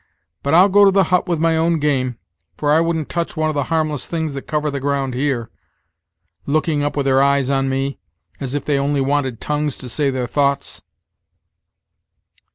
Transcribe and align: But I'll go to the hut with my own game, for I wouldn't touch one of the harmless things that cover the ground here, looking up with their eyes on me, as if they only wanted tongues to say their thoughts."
But 0.41 0.55
I'll 0.55 0.67
go 0.67 0.83
to 0.83 0.89
the 0.89 1.03
hut 1.13 1.27
with 1.27 1.37
my 1.37 1.55
own 1.55 1.77
game, 1.77 2.17
for 2.57 2.71
I 2.71 2.79
wouldn't 2.81 3.07
touch 3.07 3.37
one 3.37 3.49
of 3.49 3.53
the 3.53 3.65
harmless 3.65 4.07
things 4.07 4.33
that 4.33 4.47
cover 4.47 4.71
the 4.71 4.79
ground 4.79 5.13
here, 5.13 5.51
looking 6.47 6.81
up 6.81 6.97
with 6.97 7.05
their 7.05 7.21
eyes 7.21 7.51
on 7.51 7.69
me, 7.69 7.99
as 8.39 8.55
if 8.55 8.65
they 8.65 8.79
only 8.79 8.99
wanted 8.99 9.39
tongues 9.39 9.77
to 9.77 9.87
say 9.87 10.09
their 10.09 10.25
thoughts." 10.25 10.81